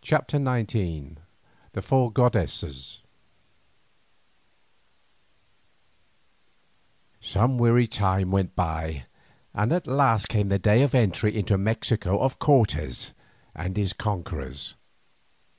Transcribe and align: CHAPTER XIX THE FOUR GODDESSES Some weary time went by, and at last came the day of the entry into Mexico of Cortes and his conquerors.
CHAPTER 0.00 0.38
XIX 0.38 1.16
THE 1.72 1.82
FOUR 1.82 2.10
GODDESSES 2.12 3.02
Some 7.20 7.58
weary 7.58 7.86
time 7.86 8.30
went 8.30 8.56
by, 8.56 9.04
and 9.52 9.70
at 9.70 9.86
last 9.86 10.30
came 10.30 10.48
the 10.48 10.58
day 10.58 10.82
of 10.82 10.92
the 10.92 10.98
entry 11.00 11.36
into 11.36 11.58
Mexico 11.58 12.18
of 12.22 12.38
Cortes 12.38 13.12
and 13.54 13.76
his 13.76 13.92
conquerors. 13.92 14.76